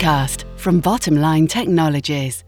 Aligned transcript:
Podcast 0.00 0.44
from 0.56 0.80
Bottomline 0.80 1.46
Technologies. 1.46 2.42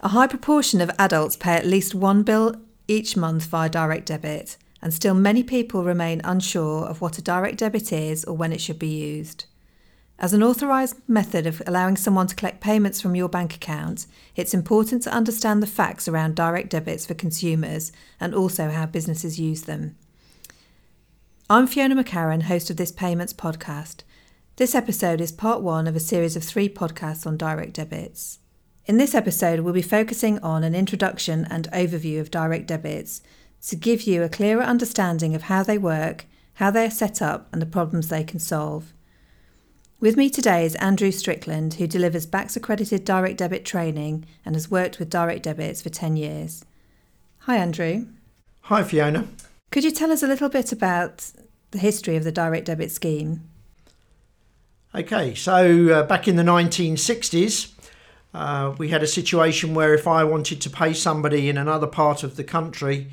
A 0.00 0.08
high 0.08 0.26
proportion 0.26 0.80
of 0.80 0.90
adults 0.98 1.36
pay 1.36 1.52
at 1.52 1.66
least 1.66 1.94
one 1.94 2.22
bill 2.22 2.54
each 2.88 3.14
month 3.14 3.44
via 3.44 3.68
direct 3.68 4.06
debit, 4.06 4.56
and 4.80 4.94
still 4.94 5.12
many 5.12 5.42
people 5.42 5.84
remain 5.84 6.22
unsure 6.24 6.86
of 6.86 7.02
what 7.02 7.18
a 7.18 7.22
direct 7.22 7.58
debit 7.58 7.92
is 7.92 8.24
or 8.24 8.34
when 8.34 8.50
it 8.50 8.62
should 8.62 8.78
be 8.78 8.86
used. 8.86 9.44
As 10.18 10.32
an 10.32 10.42
authorised 10.42 10.96
method 11.06 11.46
of 11.46 11.60
allowing 11.66 11.98
someone 11.98 12.28
to 12.28 12.34
collect 12.34 12.62
payments 12.62 13.02
from 13.02 13.14
your 13.14 13.28
bank 13.28 13.54
account, 13.54 14.06
it's 14.36 14.54
important 14.54 15.02
to 15.02 15.12
understand 15.12 15.62
the 15.62 15.66
facts 15.66 16.08
around 16.08 16.34
direct 16.34 16.70
debits 16.70 17.04
for 17.04 17.12
consumers 17.12 17.92
and 18.18 18.34
also 18.34 18.70
how 18.70 18.86
businesses 18.86 19.38
use 19.38 19.64
them. 19.64 19.96
I'm 21.50 21.66
Fiona 21.66 22.02
McCarran, 22.02 22.44
host 22.44 22.70
of 22.70 22.78
this 22.78 22.90
Payments 22.90 23.34
podcast. 23.34 24.02
This 24.56 24.76
episode 24.76 25.20
is 25.20 25.32
part 25.32 25.62
one 25.62 25.88
of 25.88 25.96
a 25.96 26.00
series 26.00 26.36
of 26.36 26.44
three 26.44 26.68
podcasts 26.68 27.26
on 27.26 27.36
direct 27.36 27.72
debits. 27.72 28.38
In 28.86 28.98
this 28.98 29.12
episode, 29.12 29.58
we'll 29.58 29.74
be 29.74 29.82
focusing 29.82 30.38
on 30.44 30.62
an 30.62 30.76
introduction 30.76 31.44
and 31.50 31.68
overview 31.72 32.20
of 32.20 32.30
direct 32.30 32.68
debits 32.68 33.20
to 33.66 33.74
give 33.74 34.02
you 34.02 34.22
a 34.22 34.28
clearer 34.28 34.62
understanding 34.62 35.34
of 35.34 35.42
how 35.42 35.64
they 35.64 35.76
work, 35.76 36.26
how 36.54 36.70
they 36.70 36.86
are 36.86 36.90
set 36.90 37.20
up, 37.20 37.48
and 37.50 37.60
the 37.60 37.66
problems 37.66 38.06
they 38.06 38.22
can 38.22 38.38
solve. 38.38 38.92
With 39.98 40.16
me 40.16 40.30
today 40.30 40.64
is 40.64 40.76
Andrew 40.76 41.10
Strickland, 41.10 41.74
who 41.74 41.88
delivers 41.88 42.24
BACS 42.24 42.54
accredited 42.54 43.04
direct 43.04 43.38
debit 43.38 43.64
training 43.64 44.24
and 44.44 44.54
has 44.54 44.70
worked 44.70 45.00
with 45.00 45.10
direct 45.10 45.42
debits 45.42 45.82
for 45.82 45.88
10 45.88 46.16
years. 46.16 46.64
Hi, 47.38 47.56
Andrew. 47.56 48.06
Hi, 48.60 48.84
Fiona. 48.84 49.26
Could 49.72 49.82
you 49.82 49.90
tell 49.90 50.12
us 50.12 50.22
a 50.22 50.28
little 50.28 50.48
bit 50.48 50.70
about 50.70 51.32
the 51.72 51.78
history 51.78 52.14
of 52.14 52.22
the 52.22 52.30
direct 52.30 52.66
debit 52.66 52.92
scheme? 52.92 53.50
Okay, 54.96 55.34
so 55.34 55.88
uh, 55.88 56.02
back 56.04 56.28
in 56.28 56.36
the 56.36 56.44
1960s, 56.44 57.72
uh, 58.32 58.76
we 58.78 58.90
had 58.90 59.02
a 59.02 59.08
situation 59.08 59.74
where 59.74 59.92
if 59.92 60.06
I 60.06 60.22
wanted 60.22 60.60
to 60.60 60.70
pay 60.70 60.92
somebody 60.92 61.48
in 61.48 61.58
another 61.58 61.88
part 61.88 62.22
of 62.22 62.36
the 62.36 62.44
country, 62.44 63.08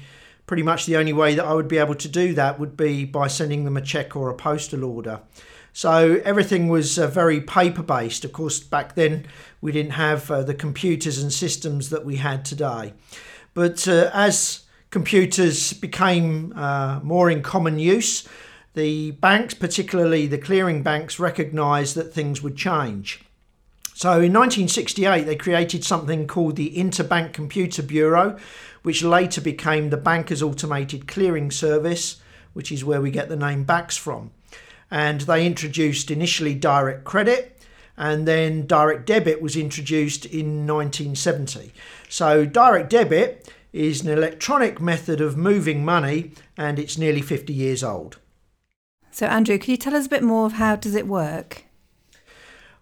pretty 0.46 0.62
much 0.62 0.86
the 0.86 0.96
only 0.96 1.12
way 1.12 1.34
that 1.34 1.44
I 1.44 1.56
would 1.56 1.68
be 1.68 1.80
able 1.80 1.96
to 1.96 2.08
do 2.08 2.36
that 2.36 2.59
would 2.59 2.78
be 2.78 3.04
by 3.04 3.26
sending 3.26 3.66
them 3.66 3.78
a 3.78 3.82
cheque 3.82 4.16
or 4.16 4.30
a 4.30 4.36
postal 4.36 4.84
order. 4.84 5.22
So 5.74 6.22
everything 6.24 6.68
was 6.68 7.00
uh, 7.00 7.08
very 7.08 7.42
paper 7.42 7.82
based. 7.82 8.26
Of 8.26 8.32
course, 8.32 8.59
back 8.59 8.94
then 8.94 9.26
we 9.59 9.72
didn't 9.72 9.94
have 9.94 10.30
uh, 10.30 10.44
the 10.44 10.54
computers 10.54 11.18
and 11.18 11.34
systems 11.34 11.90
that 11.90 12.06
we 12.06 12.18
had 12.18 12.46
today. 12.46 12.94
But 13.56 13.88
uh, 13.88 14.12
as 14.14 14.66
computers 14.92 15.74
became 15.74 16.54
uh, 16.56 17.00
more 17.02 17.32
in 17.32 17.42
common 17.42 17.80
use, 17.80 18.28
the 18.74 19.12
banks, 19.12 19.54
particularly 19.54 20.28
the 20.28 20.38
clearing 20.38 20.82
banks, 20.84 21.20
recognised 21.20 21.96
that 21.96 22.14
things 22.14 22.42
would 22.42 22.56
change. 22.56 23.22
So 23.94 24.14
in 24.14 24.34
1968, 24.34 25.26
they 25.26 25.36
created 25.36 25.84
something 25.84 26.26
called 26.26 26.56
the 26.56 26.76
Interbank 26.76 27.34
Computer 27.34 27.84
Bureau, 27.84 28.38
which 28.82 29.04
later 29.04 29.42
became 29.42 29.90
the 29.90 29.98
Bankers 29.98 30.42
Automated 30.42 31.08
Clearing 31.08 31.52
Service, 31.52 32.22
which 32.54 32.72
is 32.72 32.84
where 32.84 33.02
we 33.02 33.12
get 33.12 33.30
the 33.30 33.36
name 33.36 33.66
BACS 33.66 33.98
from. 34.00 34.32
And 34.90 35.22
they 35.22 35.46
introduced 35.46 36.10
initially 36.10 36.56
direct 36.56 37.04
credit, 37.04 37.60
and 37.96 38.28
then 38.28 38.66
direct 38.66 39.06
debit 39.06 39.42
was 39.42 39.56
introduced 39.56 40.26
in 40.26 40.66
1970. 40.66 41.72
So 42.10 42.46
direct 42.46 42.90
debit 42.90 43.54
is 43.72 44.02
an 44.02 44.10
electronic 44.10 44.81
method 44.81 45.22
of 45.22 45.38
moving 45.38 45.86
money, 45.86 46.31
and 46.58 46.80
it's 46.80 46.98
nearly 46.98 47.22
50 47.22 47.54
years 47.54 47.84
old. 47.84 48.18
So, 49.12 49.28
Andrew, 49.28 49.58
can 49.58 49.72
you 49.72 49.78
tell 49.78 49.96
us 49.96 50.06
a 50.06 50.10
bit 50.10 50.24
more 50.24 50.46
of 50.46 50.54
how 50.54 50.76
does 50.76 50.96
it 50.96 51.08
work? 51.08 51.66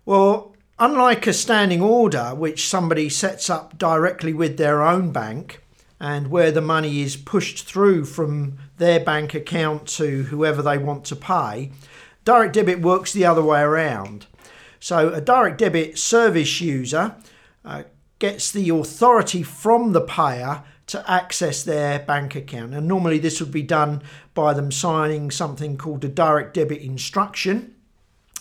Well, 0.05 0.55
Unlike 0.81 1.27
a 1.27 1.33
standing 1.33 1.81
order, 1.81 2.33
which 2.33 2.69
somebody 2.69 3.09
sets 3.09 3.49
up 3.49 3.77
directly 3.77 4.31
with 4.31 4.55
their 4.55 4.81
own 4.81 5.11
bank, 5.11 5.61
and 5.99 6.31
where 6.31 6.51
the 6.51 6.61
money 6.61 7.01
is 7.01 7.17
pushed 7.17 7.65
through 7.65 8.05
from 8.05 8.57
their 8.77 9.01
bank 9.01 9.33
account 9.33 9.87
to 9.87 10.23
whoever 10.23 10.61
they 10.61 10.77
want 10.77 11.03
to 11.03 11.17
pay, 11.17 11.73
direct 12.23 12.53
debit 12.53 12.79
works 12.79 13.11
the 13.11 13.25
other 13.25 13.43
way 13.43 13.59
around. 13.59 14.25
So, 14.79 15.09
a 15.09 15.19
direct 15.19 15.57
debit 15.57 15.97
service 15.97 16.61
user 16.61 17.13
uh, 17.65 17.83
gets 18.19 18.49
the 18.49 18.69
authority 18.69 19.43
from 19.43 19.91
the 19.91 19.99
payer 19.99 20.63
to 20.89 21.09
access 21.09 21.63
their 21.63 21.99
bank 21.99 22.35
account. 22.35 22.73
And 22.73 22.87
normally, 22.87 23.19
this 23.19 23.39
would 23.39 23.51
be 23.51 23.61
done 23.61 24.01
by 24.33 24.53
them 24.53 24.71
signing 24.71 25.29
something 25.29 25.77
called 25.77 26.03
a 26.03 26.09
direct 26.09 26.55
debit 26.55 26.81
instruction. 26.81 27.75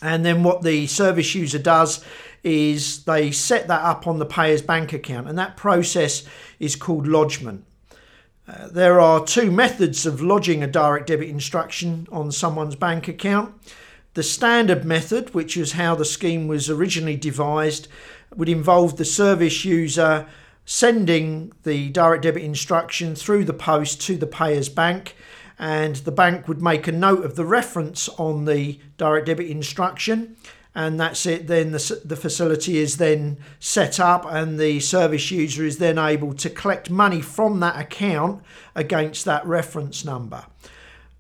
And 0.00 0.24
then, 0.24 0.42
what 0.42 0.62
the 0.62 0.86
service 0.86 1.34
user 1.34 1.58
does 1.58 2.02
is 2.42 3.04
they 3.04 3.30
set 3.30 3.68
that 3.68 3.82
up 3.82 4.06
on 4.06 4.18
the 4.18 4.26
payer's 4.26 4.62
bank 4.62 4.92
account, 4.92 5.28
and 5.28 5.38
that 5.38 5.56
process 5.56 6.24
is 6.58 6.74
called 6.74 7.06
lodgement. 7.06 7.64
Uh, 8.48 8.68
there 8.68 8.98
are 8.98 9.26
two 9.26 9.50
methods 9.50 10.06
of 10.06 10.22
lodging 10.22 10.62
a 10.62 10.66
direct 10.66 11.08
debit 11.08 11.28
instruction 11.28 12.06
on 12.10 12.32
someone's 12.32 12.76
bank 12.76 13.06
account. 13.06 13.54
The 14.14 14.22
standard 14.22 14.86
method, 14.86 15.34
which 15.34 15.54
is 15.54 15.72
how 15.72 15.94
the 15.94 16.06
scheme 16.06 16.48
was 16.48 16.70
originally 16.70 17.16
devised, 17.16 17.88
would 18.34 18.48
involve 18.48 18.96
the 18.96 19.04
service 19.04 19.66
user 19.66 20.26
sending 20.70 21.50
the 21.62 21.88
direct 21.88 22.22
debit 22.22 22.42
instruction 22.42 23.14
through 23.14 23.42
the 23.42 23.54
post 23.54 24.02
to 24.02 24.18
the 24.18 24.26
payer's 24.26 24.68
bank 24.68 25.16
and 25.58 25.96
the 25.96 26.12
bank 26.12 26.46
would 26.46 26.60
make 26.60 26.86
a 26.86 26.92
note 26.92 27.24
of 27.24 27.36
the 27.36 27.44
reference 27.46 28.06
on 28.10 28.44
the 28.44 28.78
direct 28.98 29.24
debit 29.24 29.46
instruction 29.46 30.36
and 30.74 31.00
that's 31.00 31.24
it. 31.24 31.46
Then 31.46 31.72
the, 31.72 32.00
the 32.04 32.16
facility 32.16 32.76
is 32.76 32.98
then 32.98 33.38
set 33.58 33.98
up, 33.98 34.24
and 34.28 34.60
the 34.60 34.78
service 34.78 35.30
user 35.30 35.64
is 35.64 35.78
then 35.78 35.98
able 35.98 36.34
to 36.34 36.50
collect 36.50 36.88
money 36.88 37.20
from 37.20 37.58
that 37.60 37.80
account 37.80 38.44
against 38.76 39.24
that 39.24 39.44
reference 39.44 40.04
number. 40.04 40.44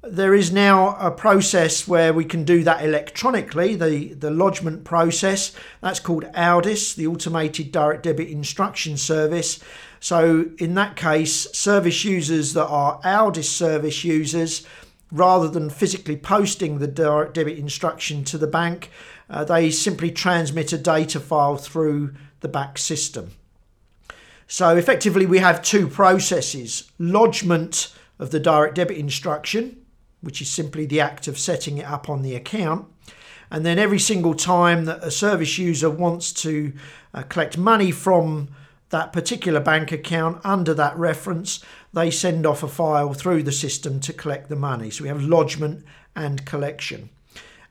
There 0.02 0.32
is 0.32 0.52
now 0.52 0.96
a 0.96 1.10
process 1.10 1.88
where 1.88 2.12
we 2.12 2.24
can 2.24 2.44
do 2.44 2.62
that 2.62 2.84
electronically, 2.84 3.74
the, 3.74 4.14
the 4.14 4.30
lodgement 4.30 4.84
process. 4.84 5.52
That's 5.80 5.98
called 5.98 6.24
AUDDIS, 6.34 6.94
the 6.94 7.08
Automated 7.08 7.72
Direct 7.72 8.04
Debit 8.04 8.28
Instruction 8.28 8.96
Service. 8.96 9.58
So, 9.98 10.50
in 10.58 10.74
that 10.74 10.94
case, 10.94 11.50
service 11.52 12.04
users 12.04 12.52
that 12.52 12.68
are 12.68 13.00
AUDDIS 13.02 13.50
service 13.50 14.04
users, 14.04 14.64
rather 15.10 15.48
than 15.48 15.68
physically 15.68 16.16
posting 16.16 16.78
the 16.78 16.86
direct 16.86 17.34
debit 17.34 17.58
instruction 17.58 18.22
to 18.24 18.38
the 18.38 18.46
bank, 18.46 18.90
uh, 19.28 19.42
they 19.42 19.70
simply 19.70 20.12
transmit 20.12 20.72
a 20.72 20.78
data 20.78 21.18
file 21.18 21.56
through 21.56 22.14
the 22.40 22.48
BACS 22.48 22.78
system. 22.78 23.32
So 24.46 24.76
effectively, 24.76 25.26
we 25.26 25.38
have 25.38 25.60
two 25.60 25.88
processes 25.88 26.90
lodgement 26.98 27.92
of 28.18 28.30
the 28.30 28.40
direct 28.40 28.76
debit 28.76 28.96
instruction, 28.96 29.84
which 30.20 30.40
is 30.40 30.50
simply 30.50 30.86
the 30.86 31.00
act 31.00 31.28
of 31.28 31.38
setting 31.38 31.78
it 31.78 31.86
up 31.86 32.08
on 32.08 32.22
the 32.22 32.34
account. 32.34 32.86
And 33.50 33.64
then 33.64 33.78
every 33.78 33.98
single 33.98 34.34
time 34.34 34.84
that 34.84 35.02
a 35.02 35.10
service 35.10 35.58
user 35.58 35.88
wants 35.88 36.32
to 36.42 36.72
uh, 37.14 37.22
collect 37.22 37.56
money 37.56 37.90
from 37.90 38.48
that 38.90 39.12
particular 39.12 39.60
bank 39.60 39.92
account 39.92 40.40
under 40.44 40.74
that 40.74 40.96
reference, 40.96 41.64
they 41.92 42.10
send 42.10 42.46
off 42.46 42.62
a 42.62 42.68
file 42.68 43.14
through 43.14 43.42
the 43.42 43.52
system 43.52 44.00
to 44.00 44.12
collect 44.12 44.48
the 44.48 44.56
money. 44.56 44.90
So 44.90 45.02
we 45.02 45.08
have 45.08 45.22
lodgement 45.22 45.84
and 46.14 46.44
collection 46.44 47.10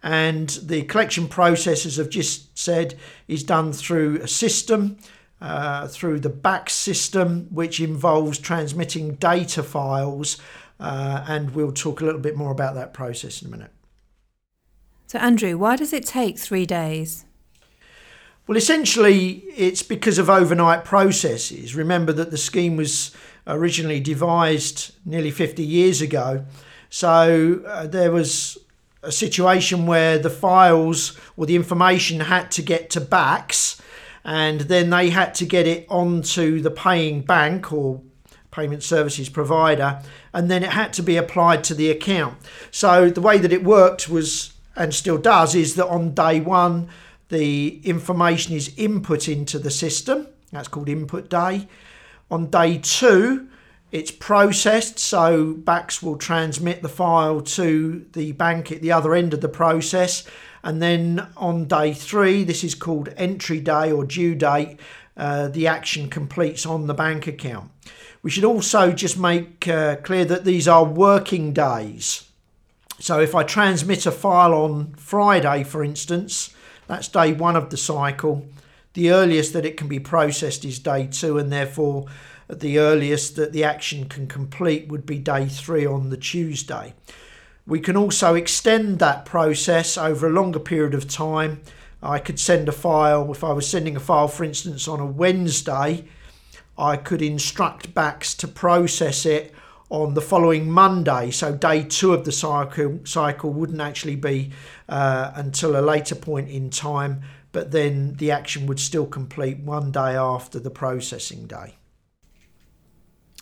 and 0.03 0.49
the 0.63 0.83
collection 0.83 1.27
process, 1.27 1.85
as 1.85 1.99
I've 1.99 2.09
just 2.09 2.57
said, 2.57 2.95
is 3.27 3.43
done 3.43 3.73
through 3.73 4.21
a 4.21 4.27
system, 4.27 4.97
uh, 5.41 5.87
through 5.87 6.19
the 6.19 6.29
BACS 6.29 6.69
system, 6.69 7.47
which 7.51 7.79
involves 7.79 8.37
transmitting 8.37 9.15
data 9.15 9.63
files, 9.63 10.37
uh, 10.79 11.25
and 11.27 11.55
we'll 11.55 11.71
talk 11.71 12.01
a 12.01 12.05
little 12.05 12.21
bit 12.21 12.35
more 12.35 12.51
about 12.51 12.75
that 12.75 12.93
process 12.93 13.41
in 13.41 13.47
a 13.47 13.51
minute. 13.51 13.71
So, 15.07 15.19
Andrew, 15.19 15.57
why 15.57 15.75
does 15.75 15.93
it 15.93 16.05
take 16.05 16.37
three 16.37 16.65
days? 16.65 17.25
Well, 18.45 18.57
essentially, 18.57 19.43
it's 19.55 19.83
because 19.83 20.17
of 20.17 20.29
overnight 20.29 20.85
processes. 20.85 21.75
Remember 21.75 22.13
that 22.13 22.31
the 22.31 22.37
scheme 22.37 22.77
was 22.77 23.13
originally 23.47 23.99
devised 23.99 24.95
nearly 25.05 25.31
50 25.31 25.63
years 25.63 26.01
ago. 26.01 26.45
So 26.89 27.61
uh, 27.65 27.87
there 27.87 28.11
was 28.11 28.57
a 29.03 29.11
situation 29.11 29.85
where 29.85 30.17
the 30.17 30.29
files 30.29 31.17
or 31.35 31.45
the 31.45 31.55
information 31.55 32.19
had 32.19 32.51
to 32.51 32.61
get 32.61 32.89
to 32.91 33.01
BACS 33.01 33.79
and 34.23 34.61
then 34.61 34.89
they 34.89 35.09
had 35.09 35.33
to 35.35 35.45
get 35.45 35.67
it 35.67 35.85
onto 35.89 36.61
the 36.61 36.71
paying 36.71 37.21
bank 37.21 37.71
or 37.71 38.01
payment 38.51 38.83
services 38.83 39.29
provider 39.29 40.01
and 40.37 40.51
then 40.51 40.63
it 40.63 40.69
had 40.69 40.93
to 40.93 41.01
be 41.01 41.17
applied 41.17 41.63
to 41.63 41.73
the 41.73 41.89
account. 41.89 42.37
So 42.69 43.09
the 43.09 43.21
way 43.21 43.39
that 43.39 43.51
it 43.51 43.63
worked 43.63 44.07
was 44.07 44.53
and 44.75 44.93
still 44.93 45.17
does 45.17 45.55
is 45.55 45.73
that 45.75 45.87
on 45.87 46.13
day 46.13 46.39
one 46.39 46.89
the 47.29 47.81
information 47.83 48.55
is 48.55 48.71
input 48.77 49.27
into 49.27 49.57
the 49.57 49.71
system. 49.71 50.27
That's 50.51 50.67
called 50.67 50.89
input 50.89 51.27
day. 51.29 51.67
On 52.29 52.51
day 52.51 52.77
two, 52.77 53.47
It's 53.89 54.11
processed, 54.11 54.99
so 54.99 55.53
BACS 55.53 56.03
will 56.03 56.17
transmit 56.17 56.81
the 56.81 56.89
file 56.89 57.39
to 57.41 58.05
the 58.11 58.33
bank 58.33 58.69
at 58.71 58.81
the 58.81 58.91
other 58.91 59.15
end 59.15 59.33
of 59.33 59.39
the 59.39 59.47
process. 59.47 60.25
And 60.61 60.81
then 60.81 61.25
on 61.37 61.65
day 61.65 61.93
three, 61.93 62.43
this 62.43 62.65
is 62.65 62.75
called 62.75 63.13
entry 63.15 63.61
day 63.61 63.89
or 63.89 64.03
due 64.03 64.35
date, 64.35 64.77
uh, 65.17 65.47
the 65.47 65.67
action 65.67 66.09
completes 66.09 66.65
on 66.65 66.87
the 66.87 66.93
bank 66.93 67.27
account. 67.27 67.71
We 68.21 68.31
should 68.31 68.45
also 68.45 68.91
just 68.91 69.17
make 69.17 69.67
uh, 69.67 69.97
clear 69.97 70.25
that 70.25 70.45
these 70.45 70.67
are 70.67 70.85
working 70.85 71.53
days. 71.53 72.29
So 72.99 73.19
if 73.19 73.35
I 73.35 73.43
transmit 73.43 74.05
a 74.05 74.11
file 74.11 74.53
on 74.53 74.93
Friday, 74.95 75.63
for 75.63 75.83
instance, 75.83 76.53
that's 76.87 77.07
day 77.07 77.33
one 77.33 77.55
of 77.55 77.69
the 77.69 77.77
cycle. 77.77 78.47
The 78.93 79.11
earliest 79.11 79.53
that 79.53 79.65
it 79.65 79.77
can 79.77 79.87
be 79.87 79.99
processed 79.99 80.65
is 80.65 80.79
day 80.79 81.07
two, 81.07 81.37
and 81.37 81.51
therefore 81.51 82.05
the 82.49 82.79
earliest 82.79 83.35
that 83.35 83.53
the 83.53 83.63
action 83.63 84.07
can 84.09 84.27
complete 84.27 84.87
would 84.87 85.05
be 85.05 85.19
day 85.19 85.47
three 85.47 85.85
on 85.85 86.09
the 86.09 86.17
Tuesday. 86.17 86.93
We 87.67 87.79
can 87.79 87.97
also 87.97 88.33
extend 88.35 88.99
that 88.99 89.25
process 89.25 89.97
over 89.97 90.27
a 90.27 90.31
longer 90.31 90.59
period 90.59 90.93
of 90.93 91.07
time. 91.07 91.61
I 92.01 92.19
could 92.19 92.39
send 92.39 92.69
a 92.69 92.71
file, 92.71 93.31
if 93.31 93.43
I 93.43 93.53
was 93.53 93.67
sending 93.67 93.95
a 93.95 93.99
file, 93.99 94.27
for 94.27 94.43
instance, 94.43 94.87
on 94.87 94.99
a 94.99 95.05
Wednesday, 95.05 96.05
I 96.77 96.95
could 96.97 97.21
instruct 97.21 97.93
BACS 97.93 98.37
to 98.37 98.47
process 98.47 99.25
it 99.25 99.53
on 99.89 100.13
the 100.13 100.21
following 100.21 100.69
Monday. 100.69 101.31
So 101.31 101.55
day 101.55 101.83
two 101.83 102.13
of 102.13 102.25
the 102.25 102.31
cycle 102.31 102.99
cycle 103.03 103.51
wouldn't 103.51 103.81
actually 103.81 104.15
be 104.15 104.51
uh, 104.89 105.31
until 105.35 105.79
a 105.79 105.81
later 105.81 106.15
point 106.15 106.49
in 106.49 106.69
time, 106.69 107.21
but 107.51 107.71
then 107.71 108.15
the 108.15 108.31
action 108.31 108.67
would 108.67 108.79
still 108.79 109.05
complete 109.07 109.59
one 109.59 109.91
day 109.91 110.15
after 110.15 110.59
the 110.59 110.69
processing 110.69 111.47
day. 111.47 111.75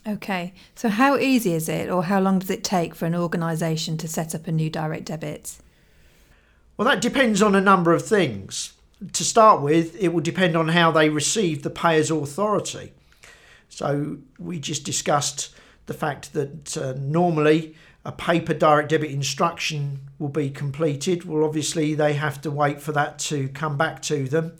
Okay, 0.08 0.54
so 0.76 0.88
how 0.88 1.18
easy 1.18 1.54
is 1.54 1.68
it, 1.68 1.90
or 1.90 2.04
how 2.04 2.20
long 2.20 2.38
does 2.38 2.52
it 2.52 2.64
take 2.64 2.94
for 2.94 3.08
an 3.08 3.16
organisation 3.16 3.98
to 3.98 4.08
set 4.08 4.36
up 4.36 4.48
a 4.48 4.52
new 4.52 4.70
direct 4.70 5.06
debit? 5.06 5.58
Well, 6.78 6.88
that 6.88 7.02
depends 7.02 7.42
on 7.42 7.56
a 7.56 7.62
number 7.62 7.94
of 7.94 8.06
things. 8.06 8.74
To 9.14 9.24
start 9.24 9.62
with, 9.62 9.96
it 10.02 10.10
will 10.10 10.22
depend 10.22 10.56
on 10.56 10.70
how 10.70 10.92
they 10.92 11.10
receive 11.10 11.64
the 11.64 11.70
payer's 11.70 12.12
authority. 12.12 12.94
So, 13.70 14.18
we 14.40 14.60
just 14.60 14.84
discussed 14.84 15.54
the 15.86 15.94
fact 15.94 16.34
that 16.34 16.78
uh, 16.78 16.94
normally 16.98 17.76
a 18.04 18.12
paper 18.12 18.54
direct 18.54 18.90
debit 18.90 19.12
instruction 19.12 20.00
will 20.20 20.30
be 20.30 20.50
completed. 20.50 21.26
Well, 21.26 21.44
obviously, 21.44 21.94
they 21.96 22.14
have 22.14 22.42
to 22.42 22.52
wait 22.52 22.82
for 22.82 22.92
that 22.92 23.20
to 23.20 23.50
come 23.50 23.78
back 23.78 24.02
to 24.04 24.28
them. 24.28 24.54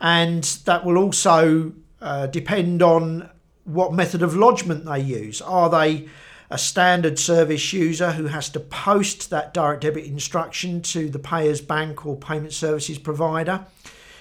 And 0.00 0.44
that 0.64 0.84
will 0.84 0.98
also 0.98 1.72
uh, 2.00 2.26
depend 2.26 2.82
on 2.82 3.30
what 3.64 3.92
method 3.92 4.22
of 4.22 4.34
lodgement 4.34 4.84
they 4.84 5.00
use. 5.00 5.40
Are 5.42 5.68
they 5.70 6.08
a 6.50 6.58
standard 6.58 7.18
service 7.18 7.72
user 7.72 8.12
who 8.12 8.26
has 8.26 8.48
to 8.50 8.60
post 8.60 9.30
that 9.30 9.52
direct 9.52 9.82
debit 9.82 10.06
instruction 10.06 10.80
to 10.80 11.08
the 11.10 11.18
payer's 11.18 11.60
bank 11.60 12.06
or 12.06 12.16
payment 12.16 12.52
services 12.52 12.98
provider? 12.98 13.66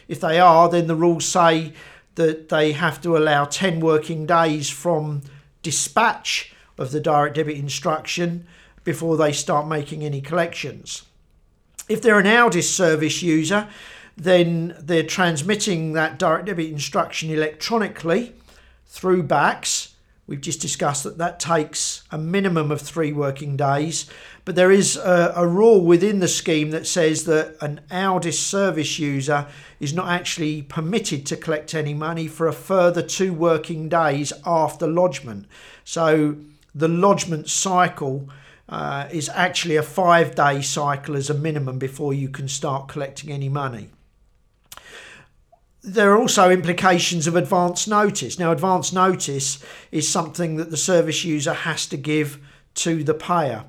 If 0.08 0.20
they 0.20 0.40
are, 0.40 0.70
then 0.70 0.88
the 0.88 0.96
rules 0.96 1.26
say 1.26 1.74
that 2.16 2.50
they 2.50 2.72
have 2.74 3.02
to 3.02 3.16
allow 3.16 3.46
10 3.46 3.80
working 3.80 4.26
days 4.26 4.70
from 4.70 5.22
dispatch 5.62 6.54
of 6.78 6.92
the 6.92 7.00
direct 7.00 7.36
debit 7.36 7.58
instruction 7.58 8.48
before 8.84 9.18
they 9.18 9.32
start 9.32 9.68
making 9.68 10.04
any 10.04 10.22
collections. 10.22 11.04
If 11.90 12.02
they're 12.02 12.20
an 12.20 12.26
AUDDIS 12.26 12.74
service 12.74 13.22
user, 13.22 13.68
then 14.16 14.76
they're 14.80 15.04
transmitting 15.04 15.94
that 15.94 16.18
direct 16.18 16.46
debit 16.46 16.72
instruction 16.72 17.30
electronically 17.30 18.34
through 18.86 19.24
BACS. 19.24 19.94
We've 20.28 20.42
just 20.42 20.60
discussed 20.60 21.06
that 21.06 21.18
that 21.20 21.40
takes 21.40 22.04
a 22.12 22.18
minimum 22.18 22.70
of 22.70 22.82
three 22.82 23.14
working 23.14 23.56
days, 23.56 24.10
but 24.44 24.56
there 24.56 24.72
is 24.72 24.98
a, 24.98 25.34
a, 25.38 25.48
rule 25.48 25.86
within 25.86 26.20
the 26.20 26.28
scheme 26.28 26.72
that 26.72 26.86
says 26.86 27.24
that 27.26 27.56
an 27.62 27.80
AUDDIS 27.90 28.38
service 28.38 29.00
user 29.00 29.48
is 29.80 29.94
not 29.94 30.10
actually 30.10 30.64
permitted 30.64 31.26
to 31.28 31.38
collect 31.38 31.74
any 31.74 31.94
money 31.94 32.28
for 32.28 32.46
a 32.46 32.54
further 32.54 33.02
two 33.02 33.32
working 33.32 33.88
days 33.88 34.34
after 34.46 34.86
lodgement. 34.86 35.48
So 35.86 36.36
the 36.76 36.90
lodgement 36.90 37.50
cycle 37.50 38.30
uh, 38.68 39.08
is 39.10 39.30
actually 39.30 39.78
a 39.78 39.84
five 39.84 40.36
day 40.36 40.62
cycle 40.62 41.16
as 41.16 41.30
a 41.30 41.34
minimum 41.34 41.80
before 41.80 42.14
you 42.14 42.28
can 42.28 42.50
start 42.50 42.90
collecting 42.90 43.32
any 43.32 43.48
money 43.48 43.92
there 45.84 46.12
are 46.12 46.18
also 46.18 46.50
implications 46.50 47.28
of 47.28 47.36
advance 47.36 47.88
notice. 47.88 48.40
Now, 48.40 48.52
advance 48.52 48.92
notice 48.92 49.64
is 49.92 50.08
something 50.08 50.58
that 50.58 50.72
the 50.72 50.78
service 50.78 51.24
user 51.24 51.54
has 51.54 51.86
to 51.88 51.98
give 51.98 52.40
to 52.76 53.04
the 53.04 53.14
payer. 53.14 53.66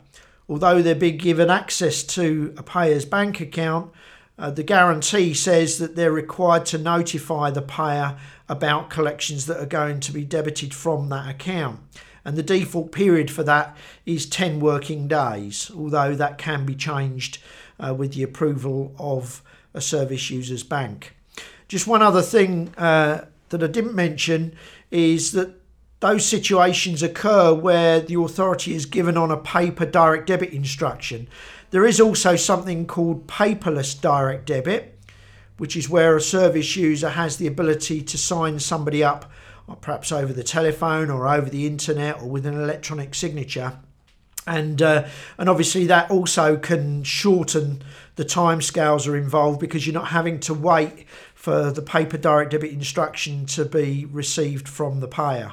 Although 0.49 0.81
they're 0.81 0.95
being 0.95 1.19
given 1.19 1.51
access 1.51 2.03
to 2.05 2.55
a 2.57 2.63
payer's 2.63 3.05
bank 3.05 3.41
account, 3.41 3.93
uh, 4.39 4.51
the 4.51 4.63
guarantee 4.63 5.35
says 5.35 5.79
that 5.79 5.97
they're 5.97 6.13
required 6.13 6.65
to 6.67 6.79
notify 6.79 7.51
the 7.51 7.63
payer 7.63 8.17
about 8.49 8.89
collections 8.89 9.47
that 9.47 9.61
are 9.61 9.67
going 9.67 10.01
to 10.01 10.13
be 10.13 10.25
debited 10.25 10.73
from 10.73 11.09
that 11.11 11.29
account. 11.29 11.81
And 12.25 12.37
the 12.37 12.43
default 12.43 12.93
period 12.93 13.31
for 13.31 13.43
that 13.45 13.77
is 14.07 14.27
10 14.27 14.61
working 14.61 15.09
days, 15.09 15.71
although 15.75 16.15
that 16.15 16.39
can 16.39 16.65
be 16.65 16.75
changed 16.75 17.39
uh, 17.79 17.95
with 17.95 18.15
the 18.15 18.23
approval 18.23 18.95
of 18.99 19.43
a 19.75 19.81
service 19.81 20.31
user's 20.31 20.63
bank. 20.63 21.15
Just 21.69 21.87
one 21.87 22.03
other 22.03 22.23
thing 22.23 22.73
uh, 22.77 23.27
that 23.51 23.63
I 23.63 23.67
didn't 23.67 23.95
mention 23.95 24.57
is 24.91 25.33
that 25.33 25.55
those 26.01 26.25
situations 26.25 27.03
occur 27.03 27.53
where 27.53 28.01
the 28.01 28.19
authority 28.21 28.75
is 28.75 28.87
given 28.87 29.17
on 29.17 29.31
a 29.31 29.37
paper 29.37 29.85
direct 29.85 30.29
debit 30.29 30.51
instruction. 30.51 31.29
There 31.71 31.85
is 31.85 32.01
also 32.01 32.37
something 32.37 32.87
called 32.87 33.27
paperless 33.27 34.01
direct 34.01 34.47
debit, 34.47 34.99
which 35.59 35.77
is 35.77 35.91
where 35.91 36.17
a 36.17 36.21
service 36.21 36.77
user 36.77 37.11
has 37.11 37.37
the 37.37 37.47
ability 37.47 38.01
to 38.03 38.17
sign 38.17 38.61
somebody 38.61 39.05
up, 39.05 39.31
uh, 39.69 39.75
perhaps 39.75 40.13
over 40.13 40.33
the 40.33 40.45
telephone 40.45 41.11
or 41.11 41.29
over 41.29 41.51
the 41.51 41.67
internet 41.67 42.23
or 42.23 42.29
with 42.29 42.47
an 42.47 42.55
electronic 42.55 43.15
signature. 43.15 43.79
And, 44.47 44.81
uh, 44.81 45.07
and 45.37 45.49
obviously, 45.49 45.87
that 45.89 46.11
also 46.11 46.57
can 46.57 47.03
shorten 47.03 47.83
the 48.17 48.25
timescales 48.25 49.07
are 49.07 49.17
involved 49.17 49.61
because 49.61 49.87
you're 49.87 49.95
not 49.95 50.09
having 50.09 50.41
to 50.41 50.55
wait 50.55 51.07
for 51.39 51.71
the 51.71 51.81
paper 51.81 52.19
direct 52.19 52.51
debit 52.51 52.73
instruction 52.73 53.47
to 53.47 53.65
be 53.65 54.05
received 54.07 54.69
from 54.69 54.99
the 54.99 55.07
payer. 55.07 55.53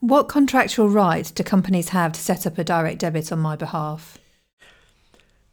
What 0.00 0.28
contractual 0.28 0.90
right 0.90 1.32
do 1.34 1.42
companies 1.42 1.88
have 1.88 2.12
to 2.12 2.20
set 2.20 2.46
up 2.46 2.58
a 2.58 2.62
direct 2.62 2.98
debit 2.98 3.32
on 3.32 3.38
my 3.38 3.56
behalf? 3.56 4.18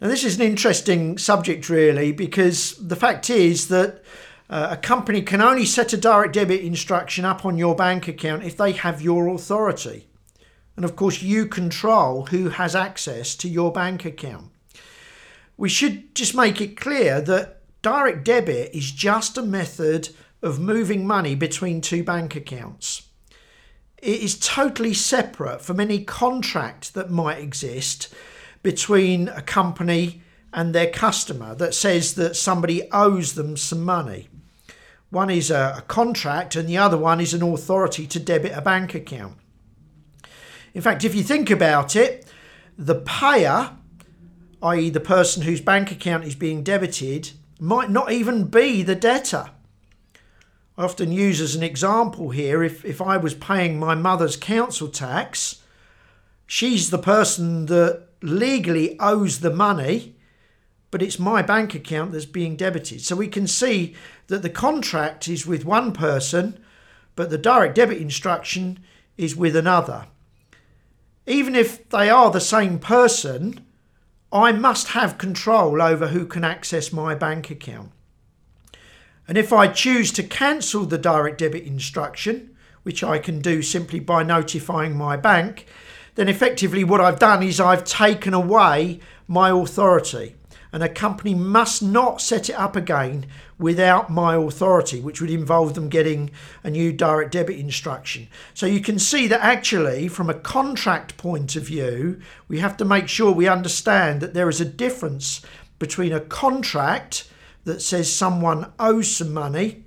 Now, 0.01 0.10
this 0.10 0.25
is 0.25 0.36
an 0.36 0.46
interesting 0.46 1.18
subject, 1.18 1.70
really, 1.70 2.12
because 2.12 2.75
the 2.75 2.98
fact 2.98 3.30
is 3.30 3.70
that 3.70 4.03
uh, 4.50 4.68
a 4.72 4.77
company 4.77 5.22
can 5.22 5.39
only 5.39 5.65
set 5.65 5.94
a 5.94 5.98
direct 5.98 6.34
debit 6.34 6.60
instruction 6.60 7.24
up 7.24 7.46
on 7.46 7.58
your 7.58 7.77
bank 7.77 8.10
account 8.10 8.44
if 8.44 8.58
they 8.58 8.74
have 8.74 9.01
your 9.01 9.30
authority. 9.30 10.06
And 10.75 10.84
of 10.84 10.98
course, 10.98 11.22
you 11.22 11.46
control 11.46 12.25
who 12.25 12.50
has 12.50 12.75
access 12.75 13.36
to 13.36 13.48
your 13.48 13.72
bank 13.72 14.03
account. 14.03 14.51
We 15.56 15.70
should 15.70 16.13
just 16.13 16.36
make 16.36 16.60
it 16.60 16.75
clear 16.75 17.22
that 17.22 17.62
Direct 17.84 18.24
debit 18.24 18.74
is 18.74 18.92
just 18.92 19.38
a 19.38 19.44
method 19.44 20.10
of 20.42 20.58
moving 20.58 21.06
money 21.06 21.36
between 21.36 21.82
two 21.82 22.02
bank 22.02 22.34
accounts. 22.34 23.10
It 24.02 24.22
is 24.22 24.40
totally 24.40 24.94
separate 24.94 25.62
from 25.62 25.82
any 25.82 26.04
contract 26.04 26.94
that 26.94 27.12
might 27.12 27.40
exist 27.40 28.13
between 28.63 29.28
a 29.28 29.42
company 29.42 30.22
and 30.54 30.74
their 30.74 30.90
customer 30.90 31.56
that 31.56 31.75
says 31.75 32.13
that 32.13 32.38
somebody 32.38 32.90
owes 32.92 33.34
them 33.34 33.58
some 33.58 33.84
money. 33.84 34.30
One 35.10 35.30
is 35.30 35.52
a, 35.52 35.84
contract, 35.90 36.56
and 36.56 36.68
the 36.70 36.78
other 36.78 36.98
one 36.98 37.20
is 37.20 37.34
an 37.34 37.44
authority 37.44 38.08
to 38.08 38.20
debit 38.20 38.54
a 38.54 38.62
bank 38.62 38.96
account. 38.96 39.36
In 40.74 40.82
fact, 40.82 41.04
if 41.04 41.13
you 41.13 41.22
think 41.22 41.50
about 41.50 41.98
it, 41.98 42.25
the 42.78 42.96
payer, 42.96 43.72
i.e., 44.62 44.90
the 44.90 45.02
person 45.02 45.44
whose 45.44 45.60
bank 45.60 45.92
account 45.92 46.24
is 46.24 46.36
being 46.36 46.63
debited, 46.63 47.32
might 47.60 47.89
not 47.89 48.12
even 48.12 48.45
be 48.45 48.83
the 48.83 48.95
debtor. 48.95 49.51
I 50.77 50.83
often 50.83 51.12
use 51.12 51.39
as 51.39 51.55
an 51.55 51.63
example 51.63 52.31
here 52.31 52.63
if, 52.63 52.83
if 52.83 53.01
I 53.01 53.17
was 53.17 53.36
paying 53.36 53.79
my 53.79 53.93
mother's 53.95 54.36
council 54.36 54.88
tax, 54.88 55.62
she's 56.48 56.89
the 56.89 56.98
person 56.98 57.67
that 57.67 58.07
legally 58.22 58.98
owes 59.00 59.41
the 59.41 59.53
money, 59.53 60.15
but 60.89 61.01
it's 61.01 61.19
my 61.19 61.41
bank 61.41 61.75
account 61.75 62.12
that's 62.12 62.25
being 62.25 62.55
debited. 62.55 63.01
So 63.01 63.15
we 63.15 63.27
can 63.27 63.48
see 63.48 63.95
that 64.27 64.41
the 64.41 64.50
contract 64.50 65.27
is 65.27 65.45
with 65.45 65.65
one 65.65 65.91
person, 65.91 66.57
but 67.15 67.29
the 67.29 67.38
direct 67.38 67.75
debit 67.75 67.98
instruction 67.98 68.79
is 69.17 69.36
with 69.36 69.55
another. 69.55 70.07
Even 71.27 71.55
if 71.55 71.88
they 71.89 72.10
are 72.10 72.31
the 72.31 72.41
same 72.41 72.79
person, 72.79 73.62
I 74.34 74.52
must 74.52 74.90
have 74.90 75.20
control 75.20 75.80
over 75.80 76.08
who 76.08 76.25
can 76.25 76.44
access 76.44 76.92
my 76.92 77.13
bank 77.13 77.52
account. 77.52 77.92
And 79.28 79.38
if 79.38 79.54
I 79.54 79.68
choose 79.68 80.12
to 80.13 80.24
cancel 80.24 80.86
the 80.86 80.98
direct 80.98 81.38
debit 81.38 81.63
instruction, 81.63 82.56
which 82.82 83.04
I 83.04 83.20
can 83.20 83.42
do 83.42 83.62
simply 83.62 84.00
by 84.00 84.24
notifying 84.24 84.98
my 84.98 85.18
bank, 85.18 85.68
then 86.16 86.28
effectively 86.28 86.84
what 86.84 87.00
I've 87.00 87.20
done 87.20 87.44
is 87.44 87.60
I've 87.60 87.84
taken 87.84 88.34
away 88.34 89.00
my 89.28 89.52
authority. 89.52 90.36
And 90.72 90.82
a 90.82 90.90
company 90.90 91.36
must 91.36 91.84
not 91.84 92.20
set 92.20 92.50
it 92.50 92.60
up 92.60 92.75
again 92.75 93.28
without 93.63 94.10
my 94.10 94.36
authority, 94.36 95.00
which 95.00 95.22
would 95.22 95.29
involve 95.29 95.74
them 95.74 95.88
getting 95.88 96.29
a 96.65 96.70
new 96.70 96.91
direct 96.91 97.32
debit 97.32 97.58
instruction. 97.58 98.27
So 98.53 98.65
you 98.65 98.82
can 98.82 99.00
see 99.00 99.25
that 99.27 99.39
actually, 99.39 100.10
from 100.10 100.29
a 100.29 100.34
contract 100.34 101.15
point 101.15 101.55
of 101.55 101.63
view, 101.63 102.20
we 102.50 102.60
have 102.60 102.75
to 102.75 102.86
make 102.86 103.08
sure 103.08 103.32
we 103.32 103.48
understand 103.48 104.20
that 104.20 104.34
there 104.34 104.50
is 104.50 104.60
a 104.60 104.65
difference 104.65 105.41
between 105.79 106.12
a 106.12 106.20
contract 106.20 107.29
that 107.63 107.82
says 107.82 108.13
someone 108.13 108.74
owes 108.79 109.15
some 109.15 109.34
money 109.34 109.86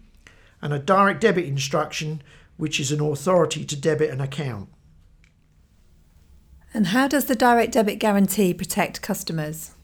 and 0.62 0.72
a 0.72 0.78
direct 0.78 1.20
debit 1.20 1.44
instruction, 1.44 2.22
which 2.56 2.80
is 2.80 2.90
an 2.90 3.02
authority 3.02 3.62
to 3.66 3.76
debit 3.76 4.08
an 4.08 4.22
account. 4.22 4.70
And 6.72 6.86
how 6.88 7.08
does 7.08 7.26
the 7.26 7.36
direct 7.36 7.72
debit 7.72 7.98
guarantee 7.98 8.54
protect 8.54 9.02
customers? 9.02 9.75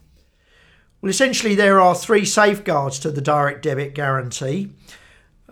Well, 1.03 1.09
essentially, 1.09 1.53
there 1.53 1.81
are 1.81 1.95
three 1.95 2.23
safeguards 2.23 2.97
to 2.99 3.11
the 3.11 3.19
direct 3.19 3.61
debit 3.61 3.93
guarantee. 3.93 4.71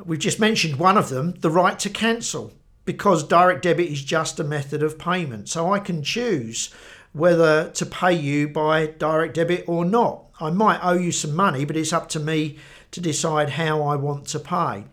We've 0.01 0.17
just 0.17 0.39
mentioned 0.39 0.77
one 0.79 0.97
of 0.97 1.09
them 1.09 1.33
the 1.41 1.49
right 1.49 1.77
to 1.79 1.89
cancel, 1.89 2.53
because 2.85 3.27
direct 3.27 3.63
debit 3.63 3.91
is 3.91 4.01
just 4.01 4.39
a 4.39 4.45
method 4.45 4.81
of 4.81 4.97
payment. 4.97 5.49
So 5.49 5.73
I 5.73 5.79
can 5.79 6.03
choose 6.03 6.73
whether 7.11 7.69
to 7.71 7.85
pay 7.85 8.13
you 8.13 8.47
by 8.47 8.85
direct 8.85 9.33
debit 9.33 9.65
or 9.67 9.83
not. 9.83 10.23
I 10.39 10.51
might 10.51 10.79
owe 10.81 10.97
you 10.97 11.11
some 11.11 11.35
money, 11.35 11.65
but 11.65 11.75
it's 11.75 11.91
up 11.91 12.07
to 12.11 12.19
me 12.21 12.57
to 12.91 13.01
decide 13.01 13.49
how 13.49 13.81
I 13.81 13.97
want 13.97 14.27
to 14.27 14.39
pay. 14.39 14.85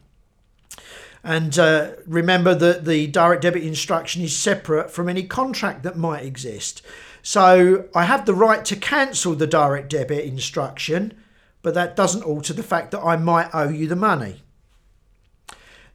And 1.22 1.56
uh, 1.56 1.92
remember 2.04 2.56
that 2.56 2.84
the 2.84 3.06
direct 3.06 3.42
debit 3.42 3.62
instruction 3.62 4.22
is 4.22 4.36
separate 4.36 4.90
from 4.90 5.08
any 5.08 5.22
contract 5.22 5.84
that 5.84 5.96
might 5.96 6.24
exist. 6.24 6.82
So 7.22 7.88
I 7.94 8.04
have 8.04 8.26
the 8.26 8.34
right 8.34 8.64
to 8.64 8.76
cancel 8.76 9.34
the 9.34 9.46
direct 9.46 9.90
debit 9.90 10.24
instruction, 10.24 11.14
but 11.62 11.74
that 11.74 11.96
doesn't 11.96 12.22
alter 12.22 12.52
the 12.52 12.62
fact 12.62 12.90
that 12.92 13.00
I 13.00 13.16
might 13.16 13.50
owe 13.52 13.68
you 13.68 13.86
the 13.86 13.96
money. 13.96 14.42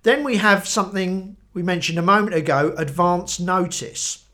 Then 0.03 0.24
we 0.24 0.38
have 0.38 0.68
something 0.68 1.38
we 1.53 1.63
mentioned 1.63 1.98
a 1.98 2.03
moment 2.03 2.36
ago 2.36 2.74
advance 2.77 3.39
notice. 3.39 4.25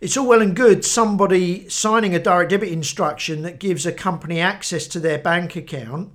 It's 0.00 0.16
all 0.16 0.28
well 0.28 0.40
and 0.40 0.54
good 0.54 0.84
somebody 0.84 1.68
signing 1.68 2.14
a 2.14 2.20
direct 2.20 2.50
debit 2.50 2.68
instruction 2.68 3.42
that 3.42 3.58
gives 3.58 3.84
a 3.84 3.92
company 3.92 4.40
access 4.40 4.86
to 4.88 5.00
their 5.00 5.18
bank 5.18 5.56
account, 5.56 6.12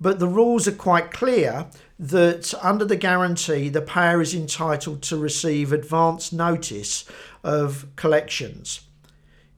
but 0.00 0.18
the 0.18 0.28
rules 0.28 0.68
are 0.68 0.72
quite 0.72 1.10
clear 1.10 1.66
that 1.98 2.52
under 2.62 2.84
the 2.84 2.96
guarantee, 2.96 3.68
the 3.68 3.80
payer 3.80 4.20
is 4.20 4.34
entitled 4.34 5.02
to 5.02 5.16
receive 5.16 5.72
advance 5.72 6.32
notice 6.32 7.04
of 7.42 7.86
collections. 7.96 8.80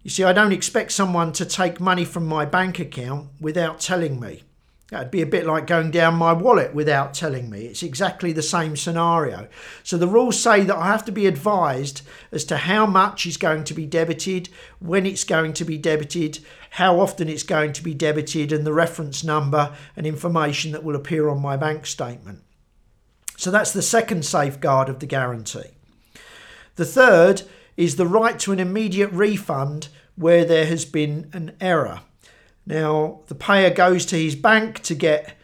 You 0.04 0.10
see, 0.10 0.22
I 0.22 0.34
don't 0.34 0.52
expect 0.52 0.92
someone 0.92 1.32
to 1.32 1.46
take 1.46 1.80
money 1.80 2.04
from 2.04 2.26
my 2.26 2.44
bank 2.44 2.78
account 2.78 3.30
without 3.40 3.80
telling 3.80 4.20
me. 4.20 4.42
That'd 4.90 5.10
be 5.10 5.22
a 5.22 5.26
bit 5.26 5.46
like 5.46 5.66
going 5.66 5.90
down 5.90 6.16
my 6.16 6.34
wallet 6.34 6.74
without 6.74 7.14
telling 7.14 7.48
me. 7.48 7.64
It's 7.64 7.82
exactly 7.82 8.30
the 8.30 8.42
same 8.42 8.76
scenario. 8.76 9.48
So 9.82 9.96
the 9.96 10.06
rules 10.06 10.38
say 10.38 10.62
that 10.62 10.76
I 10.76 10.88
have 10.88 11.06
to 11.06 11.10
be 11.10 11.26
advised 11.26 12.02
as 12.30 12.44
to 12.44 12.58
how 12.58 12.84
much 12.84 13.24
is 13.24 13.38
going 13.38 13.64
to 13.64 13.72
be 13.72 13.86
debited, 13.86 14.50
when 14.78 15.06
it's 15.06 15.24
going 15.24 15.54
to 15.54 15.64
be 15.64 15.78
debited, 15.78 16.40
how 16.70 17.00
often 17.00 17.30
it's 17.30 17.42
going 17.42 17.72
to 17.72 17.82
be 17.82 17.94
debited, 17.94 18.52
and 18.52 18.66
the 18.66 18.74
reference 18.74 19.24
number 19.24 19.74
and 19.96 20.06
information 20.06 20.72
that 20.72 20.84
will 20.84 20.96
appear 20.96 21.30
on 21.30 21.40
my 21.40 21.56
bank 21.56 21.86
statement. 21.86 22.42
So 23.38 23.50
that's 23.50 23.72
the 23.72 23.82
second 23.82 24.26
safeguard 24.26 24.90
of 24.90 25.00
the 25.00 25.06
guarantee. 25.06 25.70
The 26.76 26.84
third 26.84 27.44
is 27.76 27.96
the 27.96 28.06
right 28.06 28.38
to 28.40 28.52
an 28.52 28.60
immediate 28.60 29.10
refund 29.10 29.88
where 30.16 30.44
there 30.44 30.66
has 30.66 30.84
been 30.84 31.28
an 31.32 31.56
error. 31.60 32.00
Now, 32.66 33.20
the 33.26 33.34
payer 33.34 33.70
goes 33.70 34.06
to 34.06 34.16
his 34.16 34.36
bank 34.36 34.80
to 34.80 34.94
get 34.94 35.36